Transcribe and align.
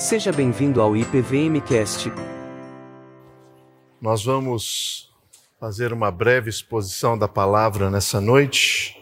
Seja 0.00 0.32
bem-vindo 0.32 0.80
ao 0.80 0.96
IPVMcast. 0.96 2.10
Nós 4.00 4.24
vamos 4.24 5.12
fazer 5.60 5.92
uma 5.92 6.10
breve 6.10 6.48
exposição 6.48 7.18
da 7.18 7.28
palavra 7.28 7.90
nessa 7.90 8.18
noite. 8.18 8.98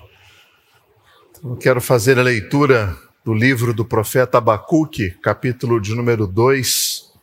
Eu 1.43 1.57
quero 1.57 1.81
fazer 1.81 2.19
a 2.19 2.23
leitura 2.23 2.99
do 3.25 3.33
livro 3.33 3.73
do 3.73 3.85
profeta 3.85 4.39
Abacuque, 4.39 5.13
capítulo 5.23 5.81
de 5.81 5.95
número 5.95 6.27
2, 6.27 7.15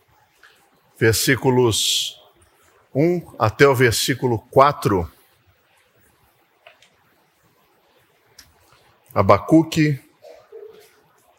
versículos 0.97 2.17
1 2.95 3.35
até 3.37 3.67
o 3.67 3.75
versículo 3.75 4.39
4. 4.51 5.05
Abacuque, 9.13 9.99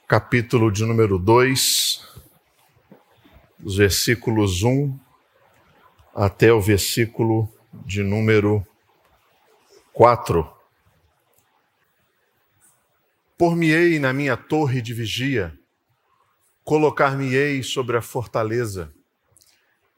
capítulo 0.06 0.70
de 0.70 0.84
número 0.84 1.18
2, 1.18 2.15
os 3.66 3.78
versículos 3.78 4.62
1 4.62 4.96
até 6.14 6.52
o 6.52 6.60
versículo 6.60 7.52
de 7.84 8.00
número 8.00 8.64
4. 9.92 10.48
Por-me-ei 13.36 13.98
na 13.98 14.12
minha 14.12 14.36
torre 14.36 14.80
de 14.80 14.94
vigia, 14.94 15.58
colocar-me-ei 16.62 17.60
sobre 17.64 17.96
a 17.96 18.00
fortaleza, 18.00 18.94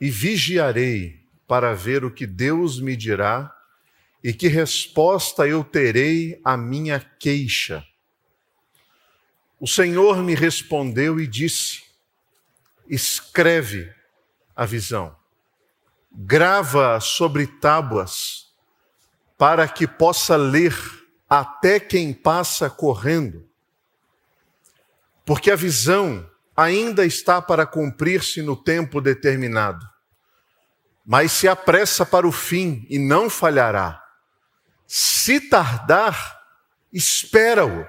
e 0.00 0.08
vigiarei 0.08 1.20
para 1.46 1.74
ver 1.74 2.06
o 2.06 2.10
que 2.10 2.26
Deus 2.26 2.80
me 2.80 2.96
dirá 2.96 3.54
e 4.24 4.32
que 4.32 4.48
resposta 4.48 5.46
eu 5.46 5.62
terei 5.62 6.40
à 6.42 6.56
minha 6.56 7.00
queixa. 7.00 7.86
O 9.60 9.66
Senhor 9.66 10.22
me 10.22 10.34
respondeu 10.34 11.20
e 11.20 11.26
disse: 11.26 11.87
Escreve 12.88 13.92
a 14.56 14.64
visão, 14.64 15.14
grava 16.10 16.98
sobre 17.00 17.46
tábuas, 17.46 18.46
para 19.36 19.68
que 19.68 19.86
possa 19.86 20.36
ler 20.36 20.74
até 21.28 21.78
quem 21.78 22.12
passa 22.12 22.70
correndo. 22.70 23.48
Porque 25.24 25.50
a 25.50 25.56
visão 25.56 26.28
ainda 26.56 27.04
está 27.04 27.40
para 27.40 27.66
cumprir-se 27.66 28.42
no 28.42 28.56
tempo 28.56 29.00
determinado, 29.00 29.86
mas 31.06 31.30
se 31.30 31.46
apressa 31.46 32.04
para 32.04 32.26
o 32.26 32.32
fim 32.32 32.84
e 32.90 32.98
não 32.98 33.30
falhará. 33.30 34.02
Se 34.86 35.40
tardar, 35.40 36.40
espera-o, 36.92 37.86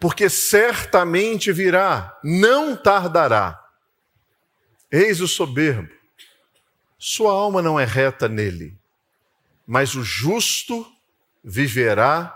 porque 0.00 0.28
certamente 0.28 1.52
virá, 1.52 2.18
não 2.24 2.74
tardará. 2.74 3.63
Eis 4.96 5.20
o 5.20 5.26
soberbo, 5.26 5.92
sua 6.96 7.32
alma 7.32 7.60
não 7.60 7.80
é 7.80 7.84
reta 7.84 8.28
nele, 8.28 8.78
mas 9.66 9.96
o 9.96 10.04
justo 10.04 10.86
viverá 11.42 12.32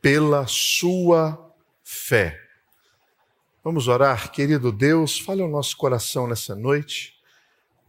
pela 0.00 0.46
sua 0.46 1.54
fé. 1.84 2.40
Vamos 3.62 3.88
orar, 3.88 4.32
querido 4.32 4.72
Deus, 4.72 5.18
fale 5.18 5.42
ao 5.42 5.50
nosso 5.50 5.76
coração 5.76 6.26
nessa 6.26 6.54
noite, 6.54 7.20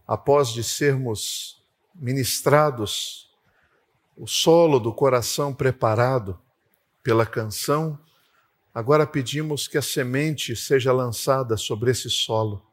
após 0.06 0.52
de 0.52 0.62
sermos 0.62 1.58
ministrados 1.94 3.30
o 4.18 4.26
solo 4.26 4.78
do 4.78 4.92
coração 4.92 5.54
preparado 5.54 6.38
pela 7.02 7.24
canção, 7.24 7.98
agora 8.74 9.06
pedimos 9.06 9.66
que 9.66 9.78
a 9.78 9.82
semente 9.82 10.54
seja 10.54 10.92
lançada 10.92 11.56
sobre 11.56 11.90
esse 11.90 12.10
solo. 12.10 12.67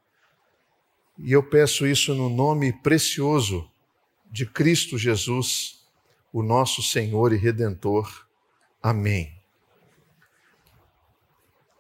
E 1.17 1.31
eu 1.31 1.41
peço 1.41 1.88
isso 1.88 2.13
no 2.13 2.30
nome 2.30 2.73
precioso 2.73 3.69
de 4.30 4.45
Cristo 4.45 4.98
Jesus, 4.98 5.87
o 6.31 6.43
nosso 6.43 6.83
Senhor 6.83 7.31
e 7.31 7.37
Redentor. 7.37 8.27
Amém. 8.83 9.33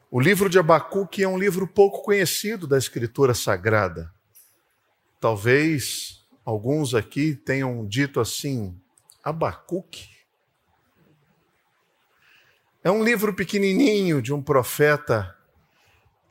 O 0.09 0.21
livro 0.21 0.49
de 0.49 0.57
Abacuque 0.57 1.21
é 1.21 1.27
um 1.27 1.37
livro 1.37 1.67
pouco 1.67 2.01
conhecido 2.01 2.65
da 2.65 2.77
Escritura 2.77 3.33
Sagrada. 3.33 4.13
Talvez 5.19 6.25
alguns 6.45 6.93
aqui 6.93 7.35
tenham 7.35 7.85
dito 7.85 8.21
assim: 8.21 8.79
Abacuque. 9.21 10.07
É 12.81 12.89
um 12.89 13.03
livro 13.03 13.33
pequenininho 13.33 14.21
de 14.21 14.31
um 14.31 14.41
profeta 14.41 15.35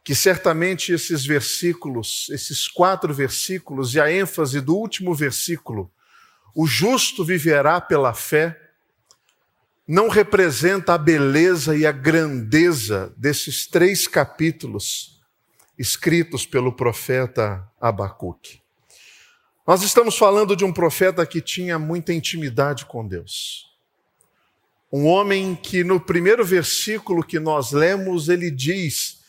que 0.05 0.15
certamente 0.15 0.93
esses 0.93 1.25
versículos, 1.25 2.29
esses 2.31 2.69
quatro 2.69 3.13
versículos 3.15 3.95
e 3.95 4.01
a 4.01 4.13
ênfase 4.13 4.61
do 4.61 4.77
último 4.77 5.15
versículo, 5.15 5.91
o 6.55 6.67
justo 6.67 7.25
viverá 7.25 7.81
pela 7.81 8.13
fé, 8.13 8.61
não 9.89 10.09
representa 10.09 10.93
a 10.93 10.99
beleza 10.99 11.75
e 11.75 11.87
a 11.87 11.93
grandeza 11.93 13.15
desses 13.17 13.67
três 13.67 14.07
capítulos 14.07 15.21
escritos 15.79 16.47
pelo 16.47 16.73
profeta 16.73 17.67
Abacuque. 17.81 18.63
Nós 19.67 19.83
estamos 19.83 20.19
falando 20.19 20.55
de 20.55 20.65
um 20.65 20.73
profeta 20.73 21.25
que 21.25 21.41
tinha 21.41 21.79
muita 21.79 22.13
intimidade 22.13 22.85
com 22.85 23.07
Deus. 23.07 23.67
Um 24.93 25.07
homem 25.07 25.57
que 25.57 25.83
no 25.83 25.99
primeiro 25.99 26.45
versículo 26.45 27.25
que 27.25 27.41
nós 27.41 27.73
lemos, 27.73 28.29
ele 28.29 28.51
diz: 28.51 29.24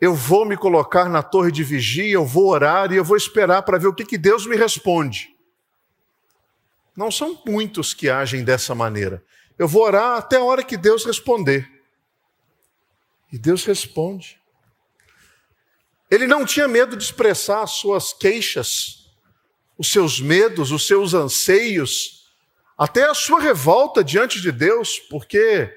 Eu 0.00 0.14
vou 0.14 0.44
me 0.44 0.56
colocar 0.56 1.08
na 1.08 1.22
torre 1.22 1.50
de 1.50 1.64
vigia, 1.64 2.12
eu 2.12 2.24
vou 2.24 2.48
orar 2.48 2.92
e 2.92 2.96
eu 2.96 3.04
vou 3.04 3.16
esperar 3.16 3.62
para 3.62 3.78
ver 3.78 3.88
o 3.88 3.94
que, 3.94 4.04
que 4.04 4.18
Deus 4.18 4.46
me 4.46 4.56
responde. 4.56 5.36
Não 6.96 7.10
são 7.10 7.40
muitos 7.46 7.94
que 7.94 8.08
agem 8.08 8.44
dessa 8.44 8.74
maneira. 8.74 9.24
Eu 9.58 9.66
vou 9.66 9.82
orar 9.82 10.18
até 10.18 10.36
a 10.36 10.44
hora 10.44 10.62
que 10.62 10.76
Deus 10.76 11.04
responder. 11.04 11.68
E 13.32 13.38
Deus 13.38 13.64
responde. 13.64 14.40
Ele 16.10 16.26
não 16.26 16.44
tinha 16.44 16.68
medo 16.68 16.96
de 16.96 17.02
expressar 17.02 17.62
as 17.62 17.72
suas 17.72 18.12
queixas 18.12 18.98
os 19.78 19.92
seus 19.92 20.20
medos, 20.20 20.72
os 20.72 20.86
seus 20.86 21.14
anseios, 21.14 22.26
até 22.76 23.04
a 23.04 23.14
sua 23.14 23.40
revolta 23.40 24.02
diante 24.02 24.40
de 24.40 24.50
Deus, 24.50 24.98
porque 24.98 25.72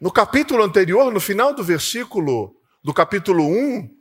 no 0.00 0.10
capítulo 0.10 0.62
anterior, 0.62 1.12
no 1.12 1.20
final 1.20 1.54
do 1.54 1.62
versículo 1.62 2.56
do 2.82 2.94
capítulo 2.94 3.44
1, 3.44 3.96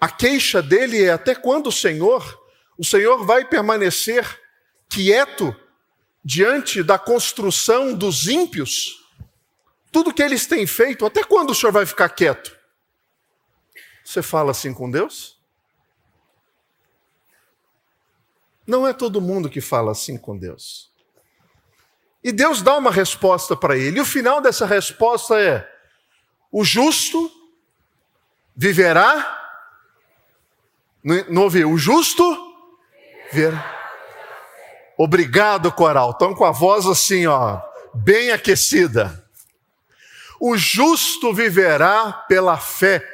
a 0.00 0.08
queixa 0.08 0.62
dele 0.62 1.04
é 1.04 1.12
até 1.12 1.34
quando 1.34 1.68
o 1.68 1.72
Senhor, 1.72 2.40
o 2.76 2.84
Senhor 2.84 3.24
vai 3.24 3.44
permanecer 3.44 4.40
quieto 4.88 5.54
diante 6.24 6.82
da 6.82 6.98
construção 6.98 7.94
dos 7.94 8.26
ímpios? 8.26 9.00
Tudo 9.90 10.12
que 10.12 10.22
eles 10.22 10.46
têm 10.46 10.66
feito, 10.66 11.06
até 11.06 11.22
quando 11.22 11.50
o 11.50 11.54
Senhor 11.54 11.72
vai 11.72 11.86
ficar 11.86 12.08
quieto? 12.08 12.56
Você 14.04 14.22
fala 14.22 14.50
assim 14.50 14.74
com 14.74 14.90
Deus? 14.90 15.40
Não 18.66 18.86
é 18.86 18.92
todo 18.92 19.20
mundo 19.20 19.50
que 19.50 19.60
fala 19.60 19.92
assim 19.92 20.16
com 20.16 20.36
Deus. 20.36 20.90
E 22.22 22.30
Deus 22.30 22.62
dá 22.62 22.76
uma 22.76 22.90
resposta 22.90 23.56
para 23.56 23.76
ele. 23.76 23.98
E 23.98 24.00
o 24.00 24.04
final 24.04 24.40
dessa 24.40 24.64
resposta 24.64 25.40
é: 25.40 25.68
o 26.50 26.64
justo 26.64 27.30
viverá. 28.56 29.40
Não 31.28 31.42
ouviu? 31.42 31.70
O 31.70 31.78
justo 31.78 32.22
verá. 33.32 33.80
Obrigado, 34.96 35.72
coral. 35.72 36.10
Estão 36.10 36.34
com 36.34 36.44
a 36.44 36.52
voz 36.52 36.86
assim, 36.86 37.26
ó, 37.26 37.60
bem 37.94 38.30
aquecida. 38.30 39.28
O 40.38 40.56
justo 40.56 41.32
viverá 41.32 42.12
pela 42.28 42.56
fé. 42.56 43.08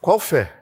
Qual 0.00 0.18
fé? 0.18 0.54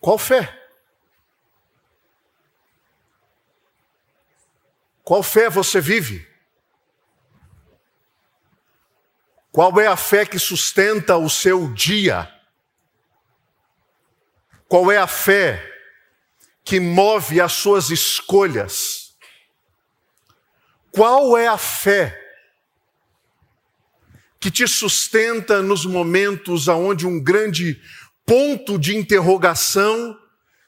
Qual 0.00 0.16
fé? 0.16 0.57
Qual 5.08 5.22
fé 5.22 5.48
você 5.48 5.80
vive? 5.80 6.28
Qual 9.50 9.80
é 9.80 9.86
a 9.86 9.96
fé 9.96 10.26
que 10.26 10.38
sustenta 10.38 11.16
o 11.16 11.30
seu 11.30 11.72
dia? 11.72 12.30
Qual 14.68 14.92
é 14.92 14.98
a 14.98 15.06
fé 15.06 15.66
que 16.62 16.78
move 16.78 17.40
as 17.40 17.54
suas 17.54 17.88
escolhas? 17.88 19.16
Qual 20.90 21.38
é 21.38 21.48
a 21.48 21.56
fé 21.56 22.14
que 24.38 24.50
te 24.50 24.68
sustenta 24.68 25.62
nos 25.62 25.86
momentos 25.86 26.68
aonde 26.68 27.06
um 27.06 27.18
grande 27.18 27.80
ponto 28.26 28.78
de 28.78 28.94
interrogação 28.94 30.20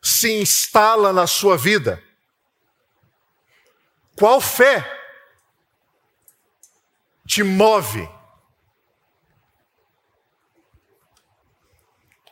se 0.03 0.33
instala 0.33 1.13
na 1.13 1.27
sua 1.27 1.59
vida. 1.59 2.03
Qual 4.21 4.39
fé 4.39 4.85
te 7.27 7.43
move? 7.43 8.07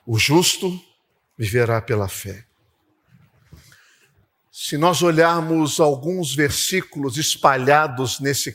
O 0.04 0.18
justo 0.18 0.78
viverá 1.34 1.80
pela 1.80 2.06
fé. 2.06 2.46
Se 4.52 4.76
nós 4.76 5.02
olharmos 5.02 5.80
alguns 5.80 6.34
versículos 6.34 7.16
espalhados 7.16 8.20
nesse, 8.20 8.54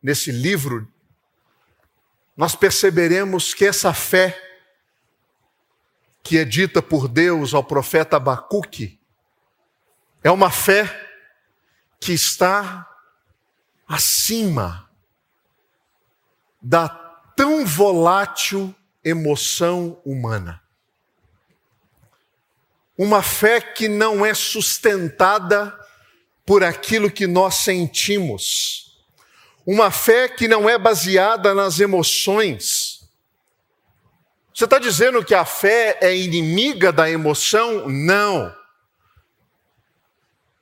nesse 0.00 0.30
livro, 0.30 0.88
nós 2.36 2.54
perceberemos 2.54 3.52
que 3.52 3.64
essa 3.64 3.92
fé 3.92 4.40
que 6.22 6.38
é 6.38 6.44
dita 6.44 6.80
por 6.80 7.08
Deus 7.08 7.52
ao 7.52 7.64
profeta 7.64 8.16
Abacuque 8.16 9.00
é 10.22 10.30
uma 10.30 10.52
fé 10.52 11.03
que 12.00 12.12
está 12.12 12.88
acima 13.86 14.90
da 16.60 16.88
tão 17.36 17.64
volátil 17.64 18.74
emoção 19.04 20.00
humana. 20.04 20.62
Uma 22.96 23.22
fé 23.22 23.60
que 23.60 23.88
não 23.88 24.24
é 24.24 24.32
sustentada 24.32 25.78
por 26.46 26.62
aquilo 26.62 27.10
que 27.10 27.26
nós 27.26 27.56
sentimos. 27.56 29.04
Uma 29.66 29.90
fé 29.90 30.28
que 30.28 30.46
não 30.46 30.68
é 30.68 30.78
baseada 30.78 31.54
nas 31.54 31.80
emoções. 31.80 33.08
Você 34.54 34.64
está 34.64 34.78
dizendo 34.78 35.24
que 35.24 35.34
a 35.34 35.44
fé 35.44 35.98
é 36.00 36.16
inimiga 36.16 36.92
da 36.92 37.10
emoção? 37.10 37.88
Não. 37.88 38.54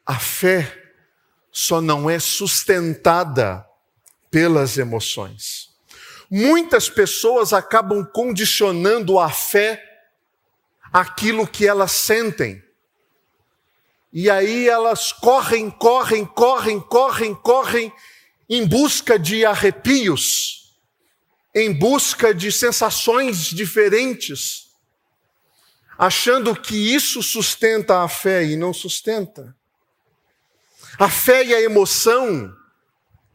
A 0.07 0.19
fé 0.19 0.82
só 1.53 1.83
não 1.83 2.09
é 2.09 2.19
sustentada 2.19 3.65
pelas 4.31 4.79
emoções. 4.79 5.69
Muitas 6.31 6.89
pessoas 6.89 7.53
acabam 7.53 8.03
condicionando 8.07 9.19
a 9.19 9.29
fé 9.29 9.85
aquilo 10.91 11.47
que 11.47 11.67
elas 11.67 11.93
sentem. 11.93 12.63
E 14.11 14.31
aí 14.31 14.67
elas 14.67 15.13
correm, 15.13 15.71
correm, 15.71 16.25
correm, 16.25 16.81
correm, 16.81 17.35
correm 17.35 17.93
em 18.49 18.67
busca 18.67 19.19
de 19.19 19.45
arrepios, 19.45 20.75
em 21.55 21.73
busca 21.73 22.35
de 22.35 22.51
sensações 22.51 23.47
diferentes, 23.47 24.71
achando 25.99 26.55
que 26.57 26.95
isso 26.95 27.23
sustenta 27.23 28.03
a 28.03 28.09
fé 28.09 28.45
e 28.45 28.57
não 28.57 28.73
sustenta. 28.73 29.55
A 30.99 31.09
fé 31.09 31.45
e 31.45 31.55
a 31.55 31.61
emoção 31.61 32.55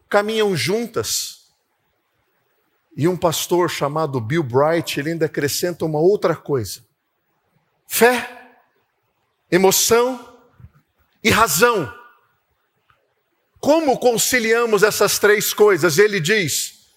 caminham 0.09 0.55
juntas. 0.55 1.47
E 2.95 3.07
um 3.07 3.17
pastor 3.17 3.69
chamado 3.69 4.19
Bill 4.19 4.43
Bright, 4.43 4.99
ele 4.99 5.11
ainda 5.11 5.25
acrescenta 5.25 5.85
uma 5.85 5.99
outra 5.99 6.35
coisa 6.35 6.87
fé, 7.87 8.29
emoção 9.49 10.37
e 11.23 11.29
razão. 11.29 11.91
Como 13.59 13.97
conciliamos 13.97 14.83
essas 14.83 15.17
três 15.17 15.53
coisas? 15.53 15.97
Ele 15.97 16.19
diz: 16.19 16.89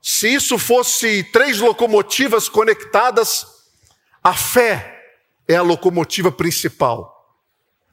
se 0.00 0.28
isso 0.28 0.58
fosse 0.58 1.24
três 1.24 1.58
locomotivas 1.58 2.48
conectadas, 2.48 3.46
a 4.22 4.34
fé 4.34 5.18
é 5.48 5.56
a 5.56 5.62
locomotiva 5.62 6.30
principal. 6.30 7.19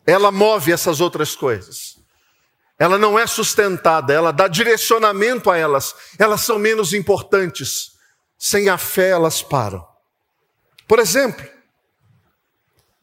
Ela 0.07 0.31
move 0.31 0.71
essas 0.71 1.01
outras 1.01 1.35
coisas. 1.35 1.99
Ela 2.79 2.97
não 2.97 3.19
é 3.19 3.27
sustentada, 3.27 4.13
ela 4.13 4.31
dá 4.31 4.47
direcionamento 4.47 5.51
a 5.51 5.57
elas. 5.57 5.93
Elas 6.17 6.41
são 6.41 6.57
menos 6.57 6.93
importantes. 6.93 7.97
Sem 8.37 8.69
a 8.69 8.77
fé, 8.77 9.09
elas 9.09 9.41
param. 9.43 9.85
Por 10.87 10.99
exemplo, 10.99 11.45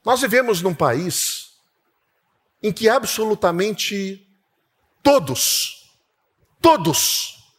nós 0.02 0.22
vivemos 0.22 0.62
num 0.62 0.74
país 0.74 1.58
em 2.62 2.72
que 2.72 2.88
absolutamente 2.88 4.26
todos, 5.02 5.92
todos, 6.62 7.52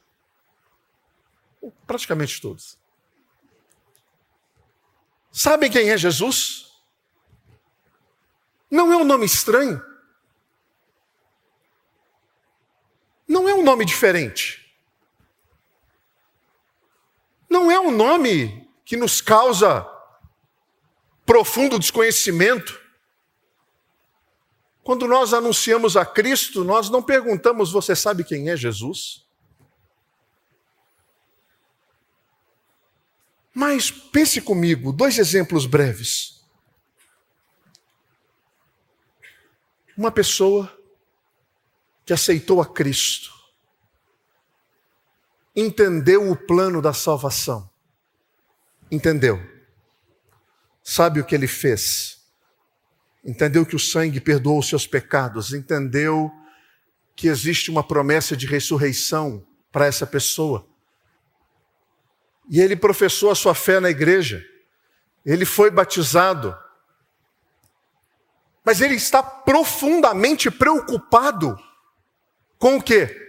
praticamente 1.85 2.41
todos, 2.41 2.79
sabem 5.31 5.69
quem 5.69 5.91
é 5.91 5.97
Jesus? 5.97 6.64
Não 8.69 8.91
é 8.91 8.97
um 8.97 9.05
nome 9.05 9.25
estranho. 9.25 9.83
Não 13.27 13.49
é 13.49 13.53
um 13.53 13.63
nome 13.63 13.85
diferente. 13.85 14.65
Não 17.49 17.71
é 17.71 17.79
um 17.79 17.91
nome 17.91 18.69
que 18.83 18.95
nos 18.95 19.21
causa 19.21 19.87
profundo 21.25 21.79
desconhecimento. 21.79 22.79
Quando 24.83 25.07
nós 25.07 25.33
anunciamos 25.33 25.97
a 25.97 26.05
Cristo, 26.05 26.63
nós 26.63 26.89
não 26.89 27.01
perguntamos: 27.01 27.71
você 27.71 27.95
sabe 27.95 28.23
quem 28.23 28.49
é 28.49 28.55
Jesus? 28.55 29.25
Mas 33.53 33.89
pense 33.89 34.41
comigo, 34.41 34.91
dois 34.91 35.17
exemplos 35.17 35.65
breves. 35.65 36.34
Uma 39.97 40.11
pessoa 40.11 40.71
que 42.05 42.13
aceitou 42.13 42.61
a 42.61 42.65
Cristo, 42.65 43.33
entendeu 45.55 46.29
o 46.29 46.35
plano 46.35 46.81
da 46.81 46.93
salvação, 46.93 47.69
entendeu 48.91 49.55
sabe 50.85 51.19
o 51.19 51.25
que 51.25 51.33
ele 51.33 51.47
fez. 51.47 52.19
Entendeu 53.25 53.65
que 53.65 53.75
o 53.75 53.79
sangue 53.79 54.21
perdoou 54.21 54.59
os 54.59 54.69
seus 54.69 54.85
pecados, 54.85 55.51
entendeu 55.51 56.31
que 57.15 57.27
existe 57.27 57.71
uma 57.71 57.81
promessa 57.81 58.37
de 58.37 58.45
ressurreição 58.45 59.43
para 59.71 59.87
essa 59.87 60.05
pessoa. 60.05 60.67
E 62.47 62.61
ele 62.61 62.75
professou 62.75 63.31
a 63.31 63.35
sua 63.35 63.55
fé 63.55 63.79
na 63.79 63.89
igreja. 63.89 64.45
Ele 65.25 65.43
foi 65.43 65.71
batizado. 65.71 66.55
Mas 68.65 68.81
ele 68.81 68.95
está 68.95 69.21
profundamente 69.21 70.49
preocupado 70.49 71.55
com 72.57 72.77
o 72.77 72.81
quê? 72.81 73.21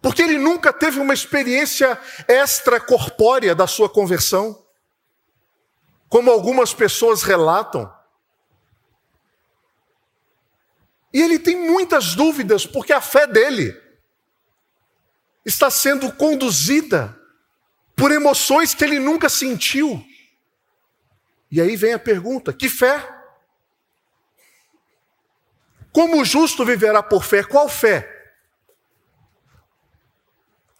Porque 0.00 0.22
ele 0.22 0.38
nunca 0.38 0.72
teve 0.72 1.00
uma 1.00 1.12
experiência 1.12 2.00
extracorpórea 2.28 3.52
da 3.52 3.66
sua 3.66 3.88
conversão 3.90 4.64
como 6.08 6.30
algumas 6.30 6.72
pessoas 6.72 7.24
relatam. 7.24 7.92
E 11.12 11.20
ele 11.20 11.38
tem 11.38 11.56
muitas 11.56 12.14
dúvidas, 12.14 12.64
porque 12.64 12.92
a 12.92 13.00
fé 13.00 13.26
dele 13.26 13.74
está 15.44 15.70
sendo 15.70 16.12
conduzida 16.12 17.20
por 17.96 18.12
emoções 18.12 18.74
que 18.74 18.84
ele 18.84 19.00
nunca 19.00 19.28
sentiu. 19.28 20.04
E 21.50 21.60
aí 21.60 21.74
vem 21.74 21.94
a 21.94 21.98
pergunta: 21.98 22.52
que 22.52 22.68
fé? 22.68 23.15
Como 25.96 26.20
o 26.20 26.24
justo 26.26 26.62
viverá 26.62 27.02
por 27.02 27.24
fé? 27.24 27.42
Qual 27.42 27.70
fé? 27.70 28.34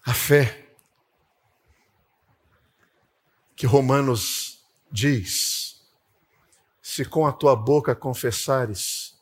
A 0.04 0.12
fé 0.12 0.68
que 3.56 3.64
Romanos 3.64 4.62
diz: 4.92 5.80
Se 6.82 7.02
com 7.02 7.26
a 7.26 7.32
tua 7.32 7.56
boca 7.56 7.94
confessares 7.94 9.14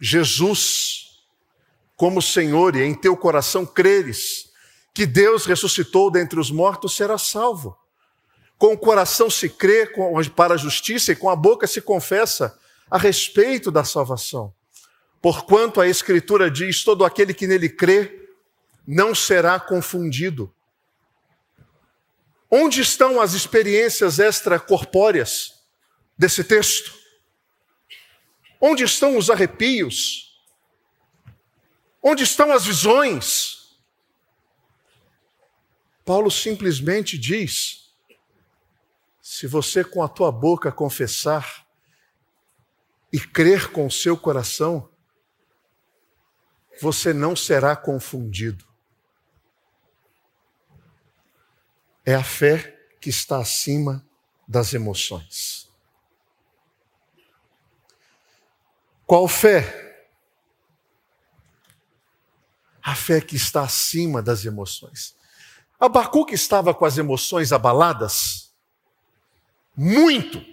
Jesus 0.00 1.24
como 1.96 2.22
Senhor 2.22 2.76
e 2.76 2.84
em 2.84 2.94
teu 2.94 3.16
coração 3.16 3.66
creres 3.66 4.52
que 4.94 5.06
Deus 5.06 5.44
ressuscitou 5.44 6.08
dentre 6.08 6.38
os 6.38 6.52
mortos, 6.52 6.94
será 6.94 7.18
salvo. 7.18 7.76
Com 8.56 8.74
o 8.74 8.78
coração 8.78 9.28
se 9.28 9.48
crê 9.48 9.92
para 10.36 10.54
a 10.54 10.56
justiça 10.56 11.10
e 11.10 11.16
com 11.16 11.28
a 11.28 11.34
boca 11.34 11.66
se 11.66 11.82
confessa 11.82 12.56
a 12.88 12.96
respeito 12.96 13.72
da 13.72 13.82
salvação. 13.82 14.56
Porquanto 15.20 15.80
a 15.80 15.88
Escritura 15.88 16.50
diz: 16.50 16.84
todo 16.84 17.04
aquele 17.04 17.34
que 17.34 17.46
nele 17.46 17.68
crê 17.68 18.28
não 18.86 19.14
será 19.14 19.58
confundido. 19.58 20.54
Onde 22.50 22.80
estão 22.80 23.20
as 23.20 23.34
experiências 23.34 24.18
extracorpóreas 24.18 25.62
desse 26.16 26.42
texto? 26.42 26.96
Onde 28.60 28.84
estão 28.84 29.16
os 29.16 29.28
arrepios? 29.28 30.40
Onde 32.02 32.22
estão 32.22 32.52
as 32.52 32.64
visões? 32.64 33.76
Paulo 36.04 36.30
simplesmente 36.30 37.18
diz: 37.18 37.92
se 39.20 39.46
você 39.46 39.84
com 39.84 40.02
a 40.02 40.08
tua 40.08 40.32
boca 40.32 40.72
confessar 40.72 41.66
e 43.12 43.20
crer 43.20 43.70
com 43.70 43.86
o 43.86 43.90
seu 43.90 44.16
coração, 44.16 44.88
você 46.80 47.12
não 47.12 47.34
será 47.34 47.76
confundido. 47.76 48.64
É 52.04 52.14
a 52.14 52.24
fé 52.24 52.78
que 53.00 53.10
está 53.10 53.38
acima 53.38 54.04
das 54.46 54.72
emoções. 54.72 55.68
Qual 59.06 59.26
fé? 59.26 60.06
A 62.82 62.94
fé 62.94 63.20
que 63.20 63.36
está 63.36 63.62
acima 63.62 64.22
das 64.22 64.44
emoções. 64.44 65.16
Abacuque 65.78 66.34
estava 66.34 66.74
com 66.74 66.84
as 66.84 66.98
emoções 66.98 67.52
abaladas? 67.52 68.52
Muito. 69.76 70.44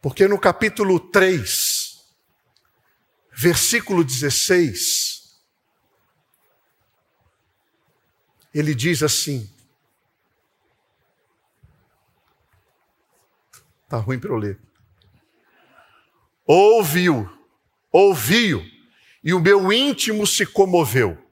Porque 0.00 0.28
no 0.28 0.38
capítulo 0.38 1.00
3, 1.00 1.75
versículo 3.36 4.02
16, 4.02 5.36
ele 8.54 8.74
diz 8.74 9.02
assim: 9.02 9.52
Está 13.84 13.98
ruim 13.98 14.18
para 14.18 14.30
eu 14.30 14.36
ler. 14.36 14.58
Ouviu, 16.46 17.28
ouviu, 17.92 18.64
e 19.22 19.34
o 19.34 19.40
meu 19.40 19.70
íntimo 19.70 20.26
se 20.26 20.46
comoveu. 20.46 21.22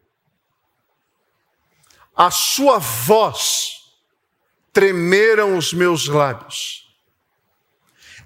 A 2.15 2.31
sua 2.31 2.79
voz 2.79 3.93
tremeram 4.73 5.57
os 5.57 5.73
meus 5.73 6.07
lábios 6.07 6.85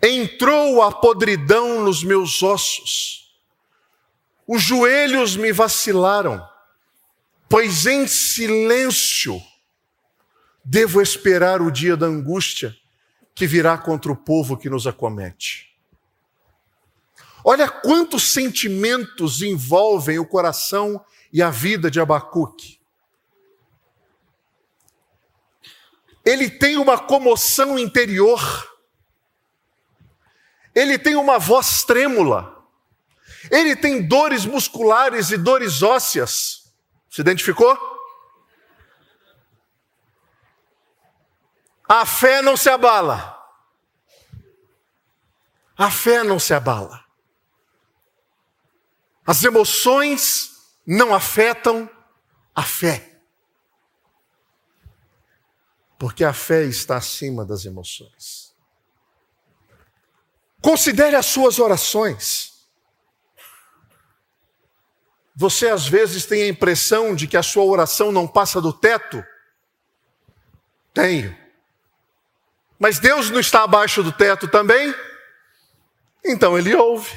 entrou 0.02 0.82
a 0.82 0.92
podridão 0.92 1.82
nos 1.82 2.02
meus 2.02 2.42
ossos, 2.42 3.27
os 4.48 4.62
joelhos 4.62 5.36
me 5.36 5.52
vacilaram, 5.52 6.42
pois 7.48 7.84
em 7.84 8.06
silêncio 8.06 9.40
devo 10.64 11.02
esperar 11.02 11.60
o 11.60 11.70
dia 11.70 11.96
da 11.96 12.06
angústia 12.06 12.74
que 13.34 13.46
virá 13.46 13.76
contra 13.76 14.10
o 14.10 14.16
povo 14.16 14.56
que 14.56 14.70
nos 14.70 14.86
acomete. 14.86 15.68
Olha 17.44 17.68
quantos 17.68 18.32
sentimentos 18.32 19.42
envolvem 19.42 20.18
o 20.18 20.26
coração 20.26 21.04
e 21.30 21.42
a 21.42 21.50
vida 21.50 21.90
de 21.90 22.00
Abacuque. 22.00 22.80
Ele 26.24 26.50
tem 26.50 26.78
uma 26.78 26.98
comoção 26.98 27.78
interior 27.78 28.68
ele 30.78 30.96
tem 30.96 31.16
uma 31.16 31.40
voz 31.40 31.82
trêmula, 31.82 32.57
ele 33.50 33.76
tem 33.76 34.06
dores 34.06 34.44
musculares 34.44 35.30
e 35.30 35.36
dores 35.36 35.82
ósseas. 35.82 36.72
Se 37.10 37.20
identificou? 37.20 37.76
A 41.88 42.04
fé 42.04 42.42
não 42.42 42.56
se 42.56 42.68
abala. 42.68 43.34
A 45.76 45.90
fé 45.90 46.22
não 46.22 46.38
se 46.38 46.52
abala. 46.52 47.04
As 49.24 49.42
emoções 49.44 50.74
não 50.86 51.14
afetam 51.14 51.88
a 52.54 52.62
fé. 52.62 53.20
Porque 55.98 56.24
a 56.24 56.32
fé 56.32 56.64
está 56.64 56.96
acima 56.96 57.44
das 57.44 57.64
emoções. 57.64 58.54
Considere 60.60 61.16
as 61.16 61.26
suas 61.26 61.58
orações. 61.58 62.57
Você 65.40 65.68
às 65.68 65.86
vezes 65.86 66.26
tem 66.26 66.42
a 66.42 66.48
impressão 66.48 67.14
de 67.14 67.28
que 67.28 67.36
a 67.36 67.44
sua 67.44 67.62
oração 67.62 68.10
não 68.10 68.26
passa 68.26 68.60
do 68.60 68.72
teto? 68.72 69.24
Tenho. 70.92 71.38
Mas 72.76 72.98
Deus 72.98 73.30
não 73.30 73.38
está 73.38 73.62
abaixo 73.62 74.02
do 74.02 74.10
teto 74.10 74.48
também? 74.48 74.92
Então 76.24 76.58
Ele 76.58 76.74
ouve. 76.74 77.16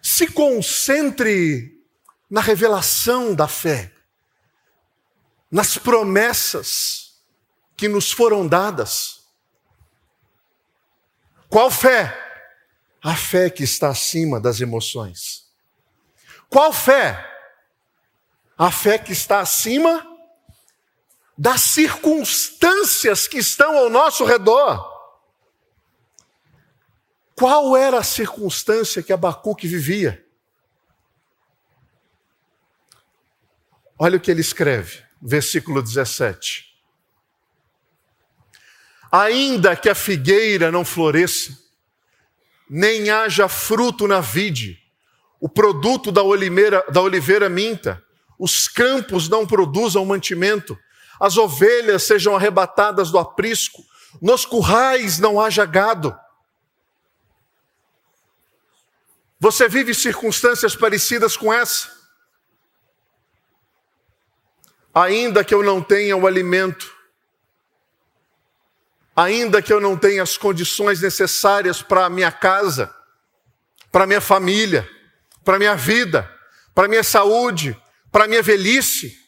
Se 0.00 0.28
concentre 0.28 1.84
na 2.30 2.40
revelação 2.40 3.34
da 3.34 3.48
fé, 3.48 3.92
nas 5.50 5.78
promessas 5.78 7.20
que 7.76 7.88
nos 7.88 8.12
foram 8.12 8.46
dadas. 8.46 9.26
Qual 11.48 11.68
fé? 11.72 12.25
A 13.06 13.14
fé 13.14 13.48
que 13.48 13.62
está 13.62 13.88
acima 13.88 14.40
das 14.40 14.60
emoções. 14.60 15.48
Qual 16.50 16.72
fé? 16.72 17.24
A 18.58 18.72
fé 18.72 18.98
que 18.98 19.12
está 19.12 19.38
acima 19.38 20.04
das 21.38 21.60
circunstâncias 21.60 23.28
que 23.28 23.38
estão 23.38 23.78
ao 23.78 23.88
nosso 23.88 24.24
redor. 24.24 24.92
Qual 27.36 27.76
era 27.76 28.00
a 28.00 28.02
circunstância 28.02 29.04
que 29.04 29.12
Abacuque 29.12 29.68
vivia? 29.68 30.26
Olha 33.96 34.16
o 34.16 34.20
que 34.20 34.32
ele 34.32 34.40
escreve, 34.40 35.04
versículo 35.22 35.80
17 35.80 36.66
ainda 39.10 39.76
que 39.76 39.88
a 39.88 39.94
figueira 39.94 40.70
não 40.70 40.84
floresça, 40.84 41.65
nem 42.68 43.10
haja 43.10 43.48
fruto 43.48 44.06
na 44.08 44.20
vide, 44.20 44.78
o 45.40 45.48
produto 45.48 46.10
da 46.10 46.22
oliveira, 46.22 46.84
da 46.90 47.00
oliveira 47.00 47.48
minta, 47.48 48.02
os 48.38 48.68
campos 48.68 49.28
não 49.28 49.46
produzam 49.46 50.04
mantimento, 50.04 50.78
as 51.20 51.36
ovelhas 51.36 52.02
sejam 52.02 52.34
arrebatadas 52.34 53.10
do 53.10 53.18
aprisco, 53.18 53.82
nos 54.20 54.44
currais 54.44 55.18
não 55.18 55.40
haja 55.40 55.64
gado. 55.64 56.16
Você 59.38 59.68
vive 59.68 59.94
circunstâncias 59.94 60.74
parecidas 60.74 61.36
com 61.36 61.52
essa? 61.52 61.94
Ainda 64.94 65.44
que 65.44 65.54
eu 65.54 65.62
não 65.62 65.82
tenha 65.82 66.16
o 66.16 66.26
alimento, 66.26 66.95
ainda 69.16 69.62
que 69.62 69.72
eu 69.72 69.80
não 69.80 69.96
tenha 69.96 70.22
as 70.22 70.36
condições 70.36 71.00
necessárias 71.00 71.80
para 71.80 72.04
a 72.04 72.10
minha 72.10 72.30
casa, 72.30 72.94
para 73.90 74.04
a 74.04 74.06
minha 74.06 74.20
família, 74.20 74.86
para 75.42 75.56
a 75.56 75.58
minha 75.58 75.74
vida, 75.74 76.30
para 76.74 76.84
a 76.84 76.88
minha 76.88 77.02
saúde, 77.02 77.80
para 78.12 78.24
a 78.24 78.28
minha 78.28 78.42
velhice. 78.42 79.18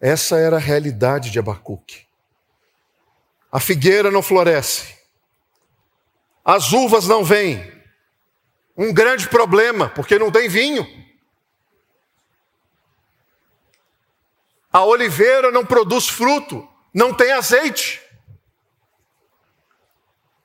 Essa 0.00 0.36
era 0.36 0.56
a 0.56 0.60
realidade 0.60 1.30
de 1.30 1.38
Abacuque. 1.38 2.06
A 3.52 3.60
figueira 3.60 4.10
não 4.10 4.22
floresce, 4.22 4.98
as 6.44 6.72
uvas 6.72 7.06
não 7.06 7.22
vêm. 7.22 7.72
Um 8.76 8.92
grande 8.92 9.28
problema, 9.28 9.88
porque 9.88 10.18
não 10.18 10.32
tem 10.32 10.48
vinho. 10.48 11.03
A 14.74 14.82
oliveira 14.84 15.52
não 15.52 15.64
produz 15.64 16.08
fruto, 16.08 16.68
não 16.92 17.14
tem 17.14 17.30
azeite. 17.30 18.02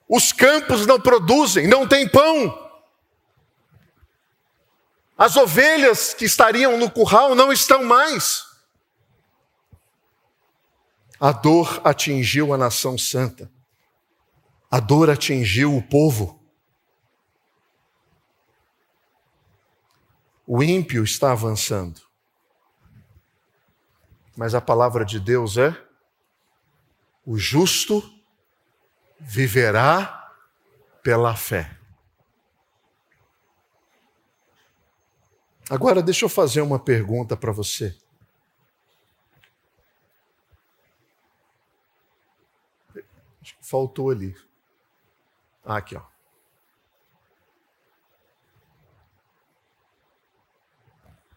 Os 0.08 0.32
campos 0.32 0.86
não 0.86 1.02
produzem, 1.02 1.68
não 1.68 1.88
tem 1.88 2.08
pão. 2.08 2.70
As 5.18 5.36
ovelhas 5.36 6.14
que 6.14 6.26
estariam 6.26 6.78
no 6.78 6.92
curral 6.92 7.34
não 7.34 7.52
estão 7.52 7.84
mais. 7.84 8.46
A 11.20 11.32
dor 11.32 11.82
atingiu 11.84 12.54
a 12.54 12.58
nação 12.58 13.00
santa. 13.00 13.52
A 14.70 14.80
dor 14.80 15.10
atingiu 15.10 15.76
o 15.76 15.82
povo. 15.82 16.40
O 20.46 20.62
ímpio 20.62 21.04
está 21.04 21.32
avançando. 21.32 22.09
Mas 24.40 24.56
a 24.56 24.62
palavra 24.62 25.04
de 25.04 25.20
Deus 25.20 25.58
é: 25.58 25.76
o 27.26 27.38
justo 27.38 28.02
viverá 29.20 30.34
pela 31.04 31.36
fé. 31.36 31.78
Agora, 35.70 36.02
deixa 36.02 36.24
eu 36.24 36.30
fazer 36.30 36.62
uma 36.62 36.80
pergunta 36.80 37.36
para 37.36 37.52
você. 37.52 37.94
Faltou 43.62 44.10
ali. 44.10 44.34
Ah, 45.66 45.76
aqui, 45.76 45.98
ó. 45.98 46.04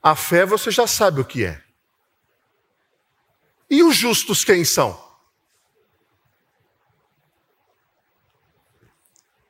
A 0.00 0.14
fé 0.14 0.47
você 0.47 0.71
já 0.71 0.87
sabe 0.87 1.21
o 1.21 1.25
que 1.25 1.44
é. 1.44 1.72
E 3.73 3.83
os 3.83 3.97
justos 3.97 4.45
quem 4.45 4.67
são? 4.67 5.02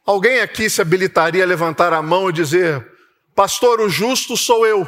Alguém 0.06 0.38
aqui 0.40 0.70
se 0.70 0.80
habilitaria 0.80 1.42
a 1.42 1.46
levantar 1.46 1.92
a 1.92 2.00
mão 2.00 2.30
e 2.30 2.32
dizer: 2.32 2.88
Pastor, 3.34 3.80
o 3.80 3.88
justo 3.88 4.36
sou 4.36 4.64
eu. 4.64 4.86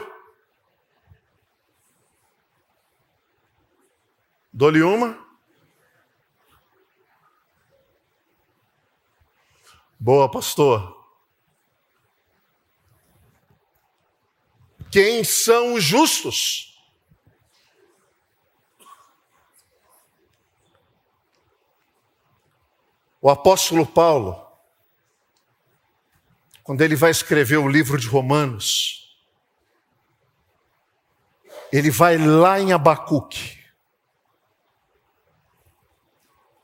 Dou-lhe 4.53 4.85
uma. 4.85 5.19
Boa, 9.99 10.31
pastor. 10.31 11.05
Quem 14.93 15.25
são 15.25 15.75
os 15.75 15.83
justos? 15.83 16.74
O 23.25 23.31
apóstolo 23.31 23.87
Paulo, 23.87 24.38
quando 26.62 26.83
ele 26.83 26.95
vai 26.95 27.11
escrever 27.11 27.57
o 27.57 27.66
livro 27.66 27.99
de 27.99 28.07
Romanos, 28.07 29.19
ele 31.73 31.90
vai 31.90 32.19
lá 32.19 32.61
em 32.61 32.75
Abacuque. 32.75 33.64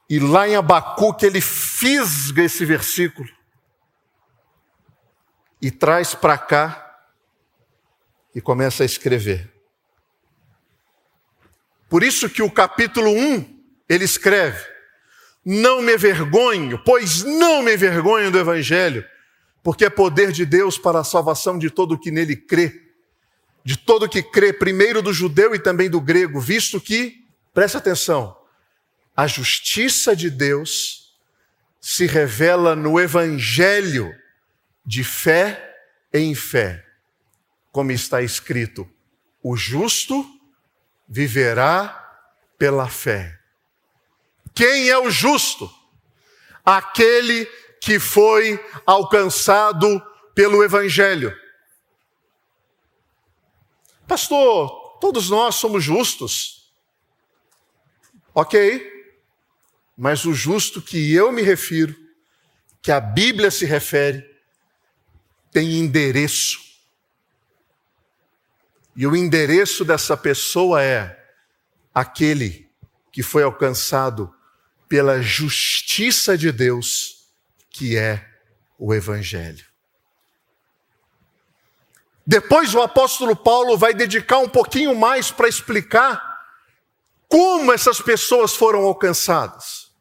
E 0.07 0.21
lá 0.21 0.47
em 0.47 0.55
Abacuque 0.55 1.25
ele 1.25 1.41
fisga 1.41 2.43
esse 2.43 2.67
versículo 2.67 3.31
e 5.63 5.71
traz 5.71 6.15
para 6.15 6.37
cá 6.37 7.09
e 8.35 8.41
começa 8.43 8.83
a 8.83 8.87
escrever. 8.87 9.51
Por 11.89 12.03
isso 12.03 12.29
que 12.29 12.43
o 12.43 12.53
capítulo 12.53 13.09
1 13.09 13.65
ele 13.89 14.05
escreve: 14.05 14.80
Não 15.45 15.81
me 15.81 15.97
vergonho, 15.97 16.83
pois 16.85 17.23
não 17.23 17.63
me 17.63 17.77
vergonho 17.77 18.31
do 18.31 18.39
evangelho, 18.39 19.05
porque 19.63 19.87
é 19.87 19.91
poder 19.91 20.33
de 20.33 20.45
Deus 20.45 20.79
para 20.79 21.01
a 21.01 21.05
salvação 21.05 21.59
de 21.59 21.71
todo 21.71 21.93
o 21.93 21.99
que 21.99 22.11
nele 22.11 22.37
crê, 22.37 22.91
de 23.65 23.77
todo 23.77 24.05
o 24.05 24.09
que 24.09 24.23
crê, 24.23 24.53
primeiro 24.53 25.03
do 25.03 25.13
judeu 25.13 25.55
e 25.55 25.59
também 25.59 25.89
do 25.89 26.01
grego, 26.01 26.41
visto 26.41 26.81
que, 26.81 27.25
preste 27.53 27.77
atenção, 27.77 28.37
a 29.17 29.27
justiça 29.27 30.15
de 30.15 30.31
Deus 30.31 31.15
se 31.81 32.07
revela 32.07 32.77
no 32.77 33.01
evangelho 33.01 34.15
de 34.85 35.03
fé 35.03 35.75
em 36.13 36.35
fé, 36.35 36.85
como 37.73 37.93
está 37.93 38.23
escrito: 38.23 38.89
o 39.43 39.57
justo 39.57 40.27
viverá 41.09 41.97
pela 42.59 42.89
fé. 42.89 43.40
Quem 44.55 44.89
é 44.89 44.99
o 44.99 45.11
justo? 45.11 45.71
Aquele 46.65 47.47
que 47.81 47.99
foi 47.99 48.63
alcançado 48.85 50.01
pelo 50.35 50.63
Evangelho. 50.63 51.37
Pastor, 54.07 54.99
todos 55.01 55.31
nós 55.31 55.55
somos 55.55 55.83
justos. 55.83 56.73
Ok, 58.35 58.89
mas 59.97 60.25
o 60.25 60.33
justo 60.33 60.81
que 60.81 61.13
eu 61.13 61.33
me 61.33 61.43
refiro, 61.43 61.95
que 62.83 62.93
a 62.93 63.01
Bíblia 63.01 63.51
se 63.51 63.65
refere, 63.65 64.29
tem 65.51 65.79
endereço. 65.79 66.59
E 68.95 69.07
o 69.07 69.17
endereço 69.17 69.85
dessa 69.85 70.17
pessoa 70.17 70.83
é 70.83 71.19
aquele 71.95 72.71
que 73.13 73.23
foi 73.23 73.43
alcançado 73.43 74.35
pela 74.91 75.23
justiça 75.23 76.37
de 76.37 76.51
Deus, 76.51 77.29
que 77.71 77.97
é 77.97 78.29
o 78.77 78.93
Evangelho. 78.93 79.65
Depois 82.27 82.75
o 82.75 82.83
apóstolo 82.83 83.37
Paulo 83.37 83.79
vai 83.79 83.95
dedicar 83.95 84.39
um 84.39 84.49
pouquinho 84.49 84.93
mais 84.93 85.31
para 85.31 85.49
explicar 85.49 86.45
como 87.29 87.73
essas 87.73 88.01
pessoas 88.01 88.57
foram 88.57 88.81
alcançadas. 88.81 89.93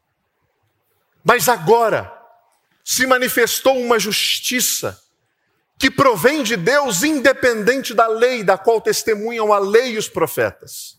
Mas 1.23 1.47
agora 1.47 2.11
se 2.83 3.05
manifestou 3.05 3.79
uma 3.79 3.99
justiça 3.99 4.99
que 5.77 5.91
provém 5.91 6.41
de 6.41 6.57
Deus, 6.57 7.03
independente 7.03 7.93
da 7.93 8.07
lei, 8.07 8.43
da 8.43 8.57
qual 8.57 8.81
testemunham 8.81 9.53
a 9.53 9.59
lei 9.59 9.91
e 9.91 9.97
os 9.99 10.09
profetas. 10.09 10.97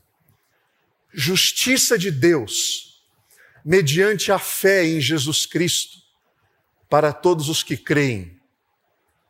Justiça 1.12 1.98
de 1.98 2.12
Deus, 2.12 2.89
mediante 3.64 4.32
a 4.32 4.38
fé 4.38 4.84
em 4.84 5.00
Jesus 5.00 5.46
Cristo, 5.46 5.98
para 6.88 7.12
todos 7.12 7.48
os 7.48 7.62
que 7.62 7.76
creem. 7.76 8.40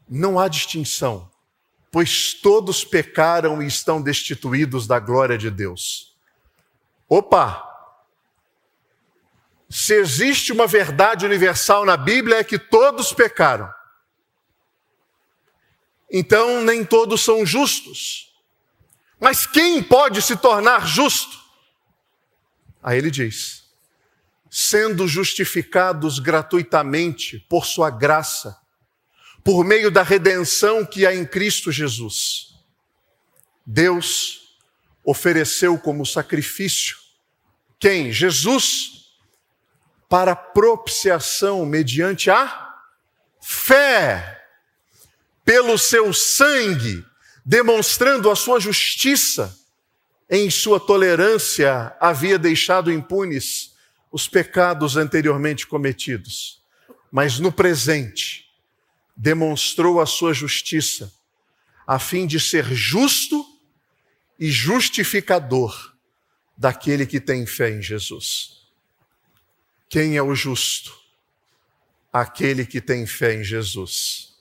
Não 0.08 0.38
há 0.38 0.48
distinção, 0.48 1.30
pois 1.90 2.34
todos 2.34 2.84
pecaram 2.84 3.62
e 3.62 3.66
estão 3.66 4.00
destituídos 4.00 4.86
da 4.86 4.98
glória 4.98 5.36
de 5.36 5.50
Deus. 5.50 6.16
Opa! 7.08 7.66
Se 9.68 9.94
existe 9.94 10.52
uma 10.52 10.66
verdade 10.66 11.24
universal 11.24 11.84
na 11.84 11.96
Bíblia 11.96 12.38
é 12.38 12.44
que 12.44 12.58
todos 12.58 13.12
pecaram. 13.12 13.72
Então 16.10 16.62
nem 16.62 16.84
todos 16.84 17.20
são 17.20 17.46
justos. 17.46 18.34
Mas 19.20 19.46
quem 19.46 19.82
pode 19.82 20.22
se 20.22 20.36
tornar 20.36 20.86
justo? 20.86 21.38
Aí 22.82 22.98
ele 22.98 23.10
diz: 23.10 23.59
sendo 24.50 25.06
justificados 25.06 26.18
gratuitamente 26.18 27.38
por 27.48 27.64
sua 27.64 27.88
graça, 27.88 28.58
por 29.44 29.64
meio 29.64 29.90
da 29.90 30.02
redenção 30.02 30.84
que 30.84 31.06
há 31.06 31.14
em 31.14 31.24
Cristo 31.24 31.70
Jesus. 31.70 32.48
Deus 33.64 34.58
ofereceu 35.04 35.78
como 35.78 36.04
sacrifício 36.04 37.00
quem? 37.80 38.12
Jesus 38.12 39.00
para 40.06 40.36
propiciação 40.36 41.64
mediante 41.64 42.30
a 42.30 42.74
fé, 43.40 44.44
pelo 45.44 45.78
seu 45.78 46.12
sangue, 46.12 47.02
demonstrando 47.44 48.30
a 48.30 48.36
sua 48.36 48.60
justiça, 48.60 49.56
em 50.28 50.50
sua 50.50 50.78
tolerância 50.78 51.96
havia 51.98 52.38
deixado 52.38 52.92
impunes 52.92 53.74
os 54.10 54.26
pecados 54.26 54.96
anteriormente 54.96 55.66
cometidos, 55.66 56.62
mas 57.10 57.38
no 57.38 57.52
presente 57.52 58.50
demonstrou 59.16 60.00
a 60.00 60.06
sua 60.06 60.32
justiça, 60.32 61.12
a 61.86 61.98
fim 61.98 62.26
de 62.26 62.40
ser 62.40 62.64
justo 62.64 63.44
e 64.38 64.50
justificador 64.50 65.94
daquele 66.56 67.06
que 67.06 67.20
tem 67.20 67.46
fé 67.46 67.70
em 67.70 67.82
Jesus. 67.82 68.60
Quem 69.88 70.16
é 70.16 70.22
o 70.22 70.34
justo? 70.34 70.98
Aquele 72.12 72.64
que 72.64 72.80
tem 72.80 73.06
fé 73.06 73.34
em 73.34 73.44
Jesus. 73.44 74.34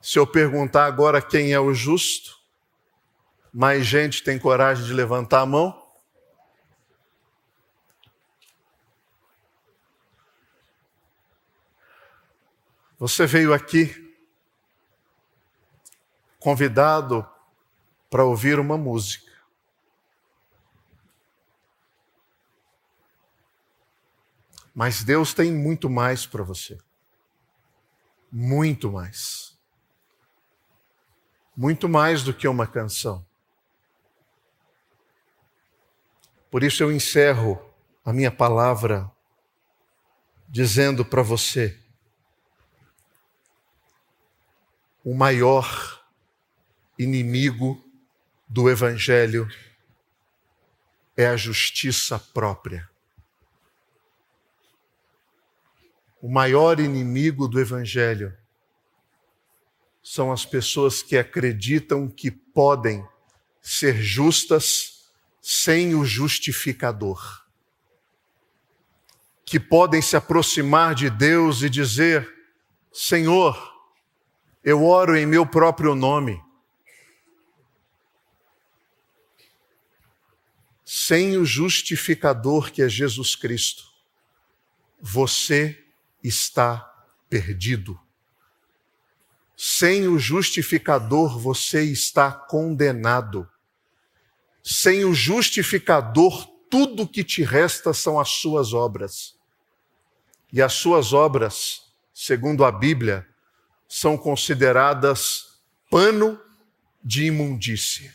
Se 0.00 0.18
eu 0.18 0.26
perguntar 0.26 0.86
agora 0.86 1.20
quem 1.20 1.52
é 1.52 1.60
o 1.60 1.74
justo, 1.74 2.38
mais 3.52 3.86
gente 3.86 4.22
tem 4.22 4.38
coragem 4.38 4.84
de 4.84 4.92
levantar 4.92 5.40
a 5.40 5.46
mão? 5.46 5.83
Você 13.06 13.26
veio 13.26 13.52
aqui 13.52 14.16
convidado 16.40 17.30
para 18.08 18.24
ouvir 18.24 18.58
uma 18.58 18.78
música. 18.78 19.30
Mas 24.74 25.04
Deus 25.04 25.34
tem 25.34 25.52
muito 25.52 25.90
mais 25.90 26.24
para 26.24 26.42
você. 26.42 26.78
Muito 28.32 28.90
mais. 28.90 29.54
Muito 31.54 31.90
mais 31.90 32.22
do 32.22 32.32
que 32.32 32.48
uma 32.48 32.66
canção. 32.66 33.22
Por 36.50 36.62
isso 36.62 36.82
eu 36.82 36.90
encerro 36.90 37.62
a 38.02 38.14
minha 38.14 38.32
palavra 38.32 39.12
dizendo 40.48 41.04
para 41.04 41.20
você: 41.20 41.83
o 45.04 45.14
maior 45.14 46.02
inimigo 46.98 47.84
do 48.48 48.70
Evangelho 48.70 49.46
é 51.16 51.26
a 51.26 51.36
justiça 51.36 52.18
própria. 52.18 52.88
o 56.24 56.28
maior 56.30 56.80
inimigo 56.80 57.46
do 57.46 57.60
Evangelho 57.60 58.34
são 60.02 60.32
as 60.32 60.46
pessoas 60.46 61.02
que 61.02 61.18
acreditam 61.18 62.08
que 62.08 62.30
podem 62.30 63.06
ser 63.60 64.00
justas 64.00 65.10
sem 65.42 65.94
o 65.94 66.02
justificador. 66.02 67.44
Que 69.44 69.60
podem 69.60 70.00
se 70.00 70.16
aproximar 70.16 70.94
de 70.94 71.10
Deus 71.10 71.60
e 71.60 71.68
dizer: 71.68 72.26
Senhor, 72.90 73.73
eu 74.64 74.82
oro 74.82 75.14
em 75.14 75.26
meu 75.26 75.44
próprio 75.44 75.94
nome. 75.94 76.42
Sem 80.82 81.36
o 81.36 81.44
justificador 81.44 82.72
que 82.72 82.80
é 82.80 82.88
Jesus 82.88 83.36
Cristo, 83.36 83.84
você 84.98 85.84
está 86.22 86.78
perdido. 87.28 88.00
Sem 89.54 90.08
o 90.08 90.18
justificador, 90.18 91.38
você 91.38 91.84
está 91.84 92.32
condenado. 92.32 93.48
Sem 94.62 95.04
o 95.04 95.12
justificador, 95.12 96.46
tudo 96.70 97.06
que 97.06 97.22
te 97.22 97.42
resta 97.42 97.92
são 97.92 98.18
as 98.18 98.30
suas 98.30 98.72
obras. 98.72 99.36
E 100.50 100.62
as 100.62 100.72
suas 100.72 101.12
obras, 101.12 101.82
segundo 102.14 102.64
a 102.64 102.72
Bíblia, 102.72 103.28
são 103.88 104.16
consideradas 104.16 105.58
pano 105.90 106.40
de 107.02 107.26
imundície. 107.26 108.12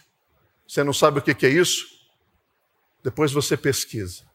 Você 0.68 0.84
não 0.84 0.94
sabe 0.94 1.20
o 1.20 1.22
que 1.22 1.46
é 1.46 1.50
isso? 1.50 1.88
Depois 3.04 3.32
você 3.32 3.56
pesquisa. 3.56 4.28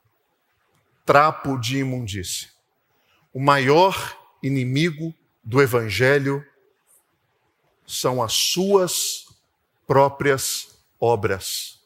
Trapo 1.05 1.59
de 1.59 1.79
imundície. 1.79 2.49
O 3.33 3.41
maior 3.41 4.19
inimigo 4.43 5.15
do 5.43 5.61
Evangelho 5.61 6.45
são 7.87 8.23
as 8.23 8.33
suas 8.33 9.27
próprias 9.87 10.79
obras. 10.99 11.81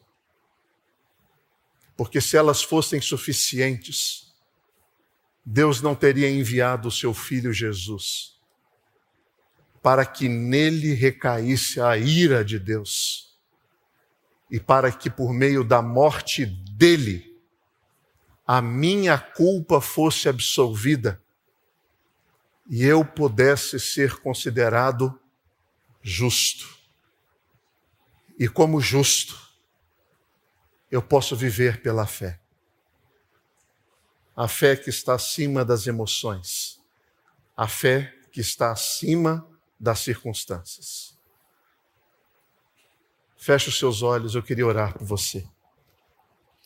Porque 1.96 2.20
se 2.20 2.36
elas 2.36 2.62
fossem 2.62 3.00
suficientes, 3.00 4.32
Deus 5.44 5.82
não 5.82 5.96
teria 5.96 6.30
enviado 6.30 6.86
o 6.86 6.92
seu 6.92 7.12
filho 7.12 7.52
Jesus 7.52 8.37
para 9.82 10.04
que 10.04 10.28
nele 10.28 10.94
recaísse 10.94 11.80
a 11.80 11.96
ira 11.96 12.44
de 12.44 12.58
Deus 12.58 13.36
e 14.50 14.58
para 14.58 14.90
que 14.90 15.10
por 15.10 15.32
meio 15.32 15.62
da 15.62 15.82
morte 15.82 16.46
dele 16.46 17.28
a 18.46 18.62
minha 18.62 19.18
culpa 19.18 19.80
fosse 19.80 20.28
absolvida 20.28 21.22
e 22.68 22.84
eu 22.84 23.04
pudesse 23.04 23.78
ser 23.80 24.20
considerado 24.20 25.18
justo. 26.02 26.76
E 28.38 28.46
como 28.46 28.80
justo, 28.80 29.38
eu 30.90 31.02
posso 31.02 31.34
viver 31.34 31.82
pela 31.82 32.06
fé. 32.06 32.40
A 34.36 34.46
fé 34.46 34.76
que 34.76 34.90
está 34.90 35.14
acima 35.14 35.64
das 35.64 35.86
emoções, 35.86 36.80
a 37.56 37.66
fé 37.66 38.14
que 38.30 38.40
está 38.40 38.70
acima 38.70 39.46
das 39.78 40.00
circunstâncias. 40.00 41.18
Feche 43.36 43.68
os 43.68 43.78
seus 43.78 44.02
olhos, 44.02 44.34
eu 44.34 44.42
queria 44.42 44.66
orar 44.66 44.96
por 44.96 45.06
você. 45.06 45.46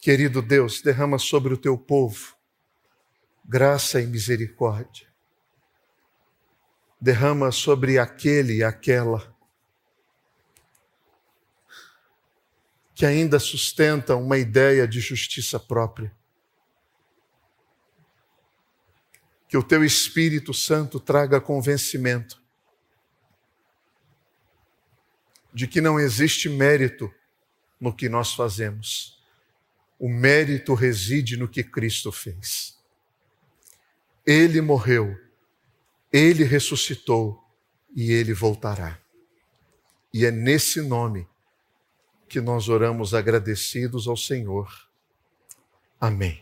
Querido 0.00 0.42
Deus, 0.42 0.80
derrama 0.80 1.18
sobre 1.18 1.54
o 1.54 1.56
teu 1.56 1.78
povo 1.78 2.34
graça 3.44 4.00
e 4.00 4.06
misericórdia 4.06 5.12
derrama 7.02 7.50
sobre 7.50 7.98
aquele 7.98 8.58
e 8.58 8.62
aquela 8.62 9.34
que 12.94 13.04
ainda 13.04 13.40
sustenta 13.40 14.14
uma 14.14 14.38
ideia 14.38 14.86
de 14.86 15.00
justiça 15.00 15.58
própria. 15.58 16.14
Que 19.48 19.56
o 19.56 19.64
teu 19.64 19.82
Espírito 19.84 20.54
Santo 20.54 21.00
traga 21.00 21.40
convencimento 21.40 22.41
de 25.52 25.66
que 25.66 25.80
não 25.80 25.98
existe 25.98 26.48
mérito 26.48 27.12
no 27.80 27.94
que 27.94 28.08
nós 28.08 28.34
fazemos. 28.34 29.20
O 29.98 30.08
mérito 30.08 30.74
reside 30.74 31.36
no 31.36 31.48
que 31.48 31.62
Cristo 31.62 32.10
fez. 32.10 32.76
Ele 34.26 34.60
morreu 34.60 35.16
ele 36.12 36.44
ressuscitou 36.44 37.42
e 37.96 38.12
ele 38.12 38.34
voltará. 38.34 38.98
E 40.12 40.26
é 40.26 40.30
nesse 40.30 40.82
nome 40.82 41.26
que 42.28 42.40
nós 42.40 42.68
oramos 42.68 43.14
agradecidos 43.14 44.06
ao 44.06 44.16
Senhor. 44.16 44.68
Amém. 45.98 46.40